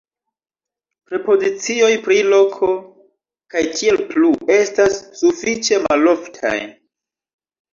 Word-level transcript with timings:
Prepozicioj 1.09 1.89
pri 2.07 2.17
loko 2.31 2.69
ktp 3.57 4.25
estas 4.57 4.99
sufiĉe 5.21 5.81
maloftaj. 5.85 6.57